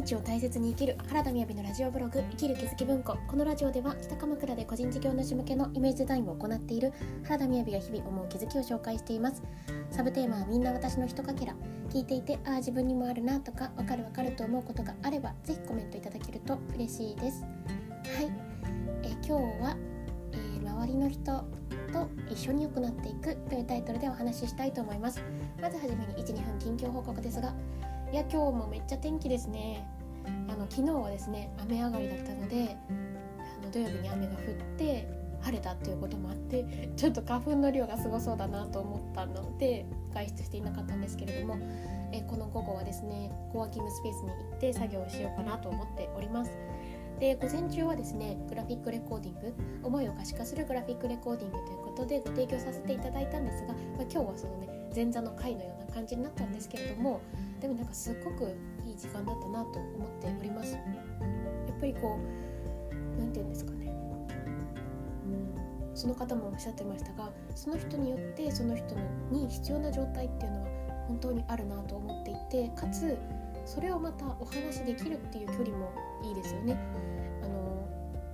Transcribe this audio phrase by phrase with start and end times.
[0.00, 3.18] 日を大切に生きる原田みやびのラジオブログ生きる気づき文庫。
[3.28, 6.92] このラジオでは北鎌倉で個人事業主向けのイメージデザインを行っている
[7.24, 9.42] 原田みやびが日々思う気づきを紹介しています。
[9.90, 11.54] サブテーマはみんな私のひとかけら。
[11.90, 17.42] 聞いていてああ自分にもあるなとかわかるわかると思うことがあればぜひコメントいただけると嬉しいです。
[17.42, 18.32] はい。
[19.02, 19.76] え今日は、
[20.32, 21.44] えー周りの人
[21.92, 25.20] と一緒に良くなっていくというタイトルでお話ししたいと思います。
[25.60, 27.52] まずはじめに12分近況報告ですが
[28.12, 29.86] いや今日もめっちゃ天気ですね。
[30.48, 34.38] あの昨日はですね雨上がりだったのであの土曜日に雨が降っ
[34.76, 35.08] て
[35.40, 41.56] 晴れたっていうこともあってちょっと花粉の量がすごそうだなと思ったので外出していなかったんですけれども
[42.12, 46.50] えこの午後はですねコワーキングスペースに行って作業をしようかなと思っております。
[47.20, 57.20] で午前中はですねグラフィックレコーディング思いを可視化するグラフィックレコーディングということでご提供させていただいたんですが、まあ、今日はそのね前座の回のような感じになったんですけれども
[57.60, 58.56] でもなんかすっごく
[58.86, 60.72] いい時間だったなと思っております。
[60.72, 60.80] や
[61.76, 63.86] っぱりこう何て言うんですかね。
[65.26, 68.94] うんその方もおっしゃってましたがその人によってその人
[69.30, 70.68] に必要な状態っていうのは
[71.08, 73.18] 本当にあるなと思っていてかつ
[73.64, 76.78] それをまたお話しできるっていう距離もいいですよね。
[77.42, 77.86] あの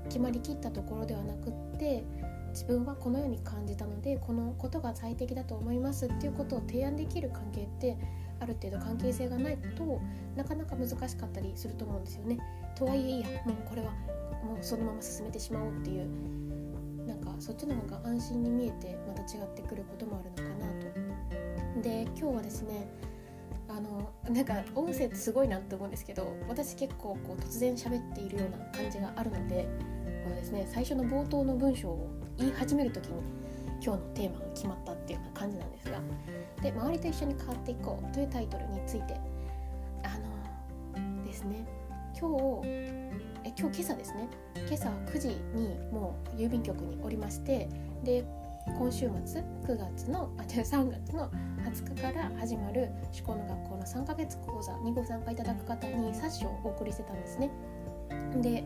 [0.09, 2.05] 決まりきったところではなくって
[2.51, 7.99] 自分はこのように感じたのでこのことが最適だと思いますっていうことを提案できる関係って
[8.41, 10.01] ある程度関係性がないと
[10.37, 12.39] なかなか難しかったりすると思うんですよね。
[12.75, 13.91] とはいえいやもうこれは
[14.45, 16.07] もうそのまま進めてしまおうっていう
[17.07, 21.83] なんかそっちの方が安心に見えてまた違ってくることもあるのかなと。
[21.83, 22.89] で今日はですね
[23.77, 29.69] あのなんか音声ってすごいなって思うんですけど私結構こう突然喋っているような感じがあるので
[30.25, 33.21] このですね最初の冒頭の文章を言い始める時に
[33.85, 36.01] 今日のテーマが決まったっていうような感じなんですが
[36.63, 39.21] で周りと一緒に変わっていこうというタイトルについて
[40.03, 40.19] あ
[40.97, 41.67] のですね
[42.19, 42.69] 今日
[43.45, 47.69] え今日今朝ですね今朝9時にもう郵便局におりまして
[48.03, 48.25] で
[48.67, 51.31] 今週末9月のあ違う3月の
[51.65, 57.51] 20日から始まる思考の学校の3ヶ月講座にご参加いただく方に冊子をお送りしてたんですね。
[58.43, 58.65] で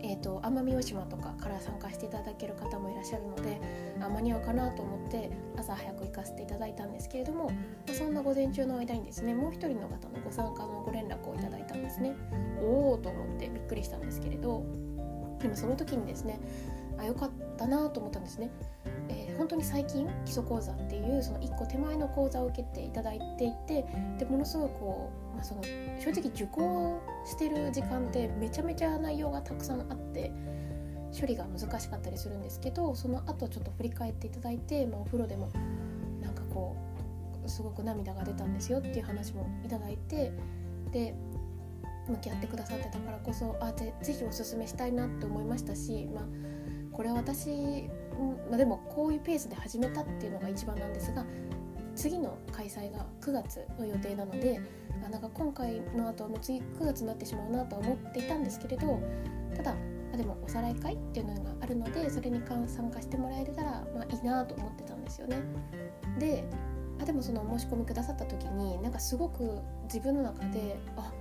[0.00, 3.60] えーと、奄美大島とかから参加していただける方もいらっしゃるので
[4.00, 7.50] あ間に合うかなと思って朝早く行かせていただいたんですけれども
[7.92, 12.14] そんな午前中の間にですねもう一人の方のご参加のご連絡をいただいたんですね
[12.62, 14.64] おおと思ってびっくりしたんですけれど
[15.40, 16.38] でもその時にですね
[16.98, 18.50] あよかったなと思ったんですね、
[19.38, 23.86] 本当に最近基礎講座っていうその1個手前の講座を受けていただいていて
[24.18, 30.32] でものすごくこう、まあ、その正直受講してる時間ってめちゃめちゃ内容がたくさんあって
[31.18, 35.50] 処理が難しかったりするんですけどその後ちょっと振り返っていただいて、まあ、お風呂でも
[36.20, 36.76] なんかこ
[37.46, 40.32] うすごく涙が出たんですよっていう話もいただいて
[40.92, 41.14] で
[42.08, 46.24] 向き合ってくださってたからこそあぜぜひおすすめしたいなって思いましたし、まあ、
[46.98, 47.88] これは私
[48.50, 51.24] まあ、でもこういうペースで始めたっていうのが一番なんですが
[51.94, 54.60] 次の開催が9月の予定なので
[55.06, 59.00] あなんか今回の後はもう次9月になってしまうなとは思っていたんですけれど
[59.56, 59.76] ただ
[60.12, 65.38] あでもおさらい会っていうのがあるのでそれに参加してもらえたら、まあ、いいなと思ってたんですよね。
[66.18, 66.44] で
[67.00, 71.12] あでもその申し込みくださった時になんかすごく自分の中であ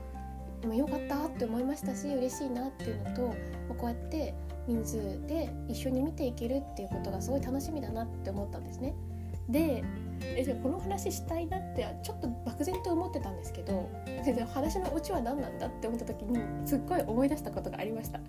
[0.62, 3.36] でもよかったって思いましたし嬉しいなっていうのと
[3.78, 4.34] こうやって
[4.68, 4.98] 人数
[5.28, 8.94] で一緒に見ていけるっていうことがすごい楽しみだなって思ったんですね。
[9.50, 9.84] で
[10.22, 13.90] えじゃこの話したいなってちょっと漠然と思ってたんですけど
[14.54, 18.20] 話のオチは何なんだって思った時にすっごい思い出したことがありました。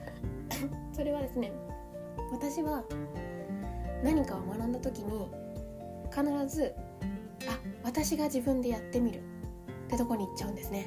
[0.92, 1.50] それはですね
[2.30, 2.84] 私は
[4.04, 5.28] 何かを学んだ時に
[6.10, 6.74] 必ず
[7.48, 9.20] あ私が自分でやってみる。
[9.88, 10.86] ってとこに行っちゃうんですね。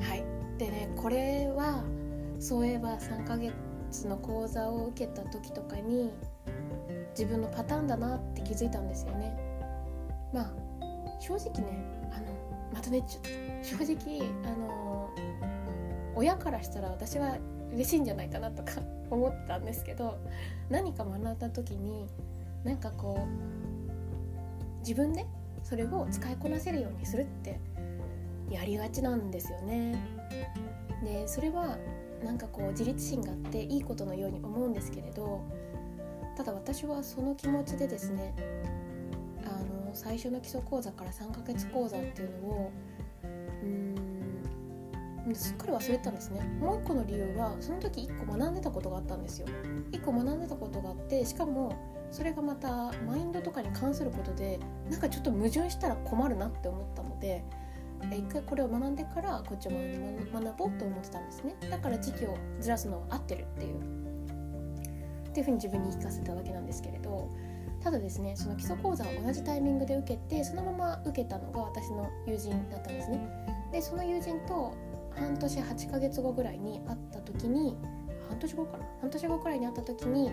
[0.00, 0.24] はい。
[0.58, 1.82] でねこれは
[2.38, 3.54] そういえば3ヶ月
[4.06, 6.12] の講座を受けた時とかに
[7.10, 9.36] 自分のパターンだなって気づいたんですよね。
[10.32, 10.52] まあ
[11.20, 12.26] 正直ねあの
[12.72, 13.22] またねちょっ
[13.78, 15.10] と正直あの
[16.14, 17.36] 親からしたら私は
[17.72, 18.72] 嬉しいんじゃないかなとか
[19.10, 20.18] 思ったんですけど
[20.68, 22.06] 何か学んだ時に
[22.64, 25.26] なんかこう自分で
[25.62, 27.60] それを使いこなせるようにするって
[28.50, 29.96] やりがちなんですよね。
[31.02, 31.76] でそれは
[32.24, 35.42] なんかこう自立心があっていいことのように思うんですけれど
[36.36, 38.34] ただ私はその気持ちでですね
[39.44, 42.72] あの最初の基礎講座から3ヶ月講座っていうのを
[43.62, 46.40] うんすっかり忘れてたんですね。
[46.60, 49.48] もう一個の理由はその時1個学んでたことがあったんですよ。
[49.90, 51.72] 1個学んでたことがあってしかも
[52.12, 57.44] それがまたマインドとかに関することでなんかちょっと矛盾したら困るなって思ったので
[58.12, 61.56] 一回これを学んでからこっちを学ぼうと思ってたんですね。
[61.70, 63.76] だから時期をずらすのは合ってるっていう。
[65.28, 67.28] っていうふうに自分に言い聞かせたわけなんですけれど。
[67.82, 73.20] ただですねその基礎講座を同じタイミングで受けてそのまま受けたのが私の友人だったんですね。
[73.70, 74.74] でその友人と
[75.14, 77.76] 半年8ヶ月後ぐらいに会った時に
[78.28, 78.84] 半年後かな？
[79.02, 80.32] 半年後くらいに会った時にう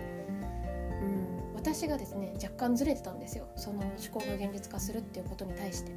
[1.06, 3.46] ん私がですね若干ずれてたんですよ。
[3.54, 5.92] その思考が現実化するっていうことに対して。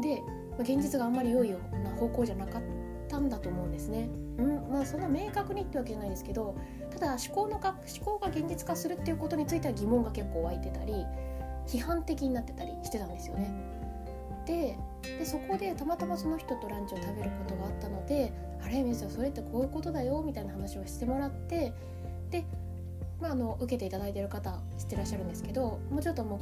[0.00, 0.22] で
[0.58, 2.62] 現実があんまり良いような方向じゃなかっ
[3.08, 4.08] たんだと思うんですね
[4.38, 6.56] うんまあそんな明確にってわけじゃないですけど
[6.90, 10.94] ただ思考のか思考が現実化するっていうことについては疑問が結構湧いてたり
[11.66, 13.50] 批判的になってたりしてたんですよね。
[14.46, 14.76] で
[15.18, 18.32] でそこでたまたまその人とランチを食べることがあったので
[18.64, 21.72] 「あれ水さんそれってこういうことだよ」みたいな話をしてもらって
[22.30, 22.44] で、
[23.20, 26.40] まあ、あの受けていただいてる方知ってらっしゃるんですけどもうちょっともう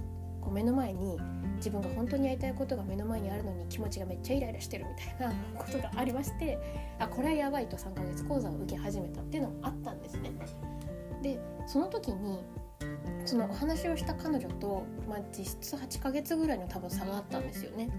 [0.50, 1.18] う目の前に
[1.56, 6.58] 自分が本当にやりたいことが目の前にあるのに気持ちがめっちゃイライラしてるみたいなことがありまして
[6.98, 10.32] あこれはやばいと3ヶ月講座を受け始めたっていうのもあったんですね。
[11.22, 12.42] でその時に
[13.26, 17.90] そのお話をした彼女と、まあ、実質8ヶ月ぐらいの多分差があったんですよね。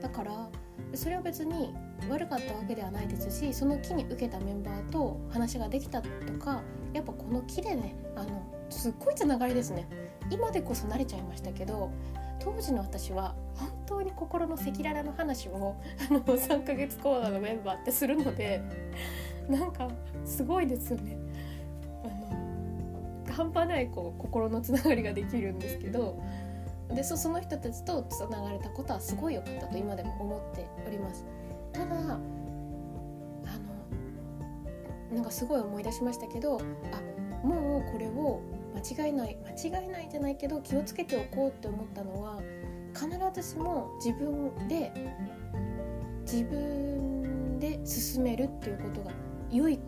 [0.00, 0.48] だから
[0.94, 1.74] それは別に
[2.08, 6.08] 悪かったわけではないですしその木に受けたメンバーと話ができたと
[6.42, 6.62] か
[6.94, 9.86] やっぱこの木でねあのすっごいつながりですね
[10.30, 11.90] 今でこそ慣れちゃいましたけど
[12.38, 15.76] 当時の私は本当に心の赤裸々の話を
[16.10, 18.62] あの3ヶ月講座のメンバーってするので
[19.48, 19.88] なんか
[20.24, 21.18] すごいですよね。
[22.04, 22.08] あ
[23.28, 26.18] の半端ないこう心のつながりができるんですけど
[26.94, 31.24] でその人たちとつながれたことはすごい良かったと今でも思っております。
[31.72, 32.18] ただあの
[35.12, 36.58] なんかすごい思い出しましたけど
[36.92, 38.40] あもうこれを
[38.74, 42.40] 間違いない間違いないじゃないけど気をつけておこうって思ったのは
[42.94, 43.08] 必
[43.42, 44.92] ずしも自分で
[46.22, 49.12] 自分で進めるっていうことが
[49.50, 49.78] 良い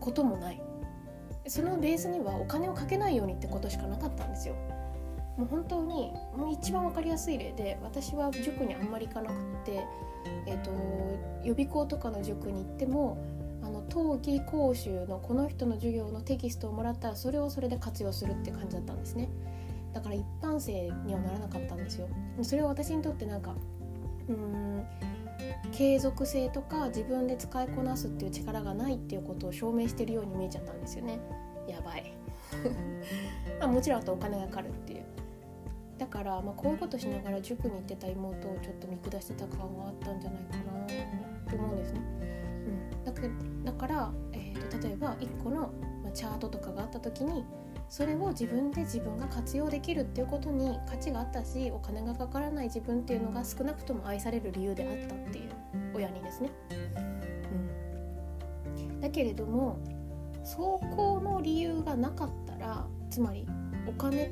[0.00, 0.62] こともない。
[1.46, 4.54] そのベースにはお金をかけないようにってことしかなかったんですよ。
[5.38, 9.84] もう本当にもう一番分かりやすい例で私は塾にあんまり行かなくって、
[10.46, 10.70] えーと
[11.44, 13.16] 予備校とかの塾に行っても
[13.68, 19.28] あの冬季講習のこの人の授業のテキストをもらったらそれをそれで活用するって感じだったんですね。
[19.92, 22.08] だから一般生にはならなかったんですよ。
[22.42, 23.54] それは私にとってなんか
[24.28, 24.86] うーん
[25.70, 31.20] 継続性とか自分で使いこなすっていう力がないっていうことを証明してるように見えちゃったんですよね。
[31.68, 32.12] やばい。
[33.60, 35.04] まあもちろんあとお金がかかるっていう。
[35.98, 42.47] だから、まあ、こういうことしながら塾に行ってた妹をちょっと見下してた感があったんじゃないかなと思うんですね。
[43.04, 43.30] だけ
[43.64, 45.72] だから、えーと、例えば1個の、
[46.04, 47.44] まチャートとかがあった時に
[47.88, 55.50] それを自分で自分が活用できるっていうことに価値があったしお金がかからない自分っていうのが少なくとも愛される理由であったっていう
[55.94, 56.50] 親にですね。
[58.78, 59.78] うん、だけれども
[60.40, 60.56] 走
[60.96, 63.46] 行の理由がなかったらつまり
[63.86, 64.28] お金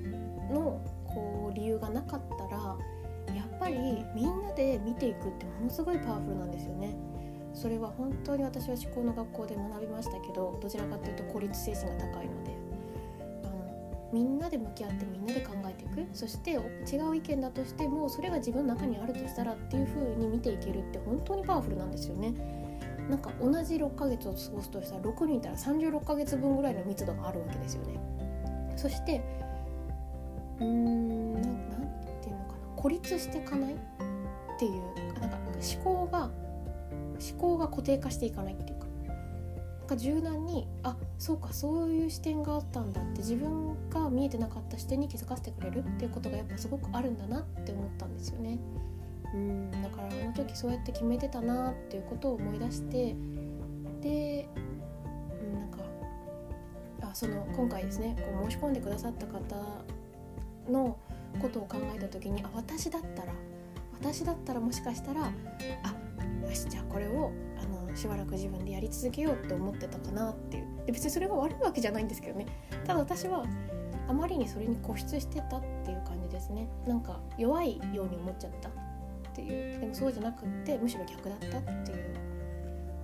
[0.50, 2.77] のこう理由がなかったら
[3.35, 3.77] やっぱり
[4.15, 6.94] みんなで見ていくってものすごいパワフルなんですよね。
[7.56, 12.50] それは本当に私は思考の学校で学びましたけどどちらかというと孤立精神が高いので
[13.44, 16.58] あのみんなで向き合ってみんなで考えていくそして違
[17.08, 22.35] う意見だとしてもそれが自分の中にあるとしたらっていう風に見ていけるって本当にパワフルなんですよね。
[23.09, 28.00] なんか同じ6ヶ月を過ごすとしたら6人いたら36ヶ月分ぐらいの密度があるわけですよね。
[28.76, 29.23] そして
[30.61, 31.42] うーんなん
[32.21, 33.76] ていうのかな孤立していかないっ
[34.59, 35.38] ていうなんか
[35.85, 36.28] 思考が
[37.16, 38.87] 思考が固定化していかないっていうか
[39.78, 48.58] なんか柔軟にあそうかそういう視点があったんだって自分が見えてなかった視点に気づかせてくれるっていうことがやっぱすごくあるんだなって思ったんですよね。
[49.35, 53.14] うんだからあの時そうやって決めてたなっていうことを思い出して
[54.00, 54.49] で、
[55.42, 55.78] うん、なんか
[57.02, 59.42] あその今回ですねこう申し込んでくださった方
[60.70, 60.96] の
[61.40, 63.32] ことを考えた時にあ私だったら
[64.00, 65.94] 私だったらもしかしたらあ
[66.47, 70.67] よしじゃあこれをあのしばらく自分でやり続けようって思ってたかなっていう。
[70.87, 72.47] で別にそれが悪いわけじゃないんですけどね。
[72.85, 73.45] ただ私は
[74.09, 76.69] あまりにそれに固執してたっていう感じですね。
[76.87, 78.73] なんか弱いように思っちゃったっ
[79.35, 79.81] ていう。
[79.81, 82.15] でもそうじゃなくってむしろ逆だったっていう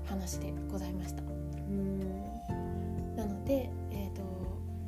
[0.07, 1.23] 話でございました。
[1.23, 1.25] う
[1.73, 2.01] ん。
[3.17, 4.23] なのでえっ、ー、と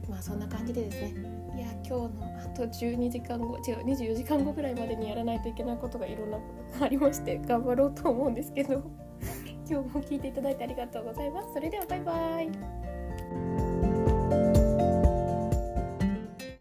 [0.09, 6.39] まあそんな感じでですねいや今日のあと12時間後違う24時間後ぐらいまでにやらないといけないことがいろんな
[6.81, 8.83] ありまして頑張ろうと思うんですけど
[9.69, 11.55] 今日も聞いていただいてありがとうございます。
[11.55, 12.84] それではバイバイ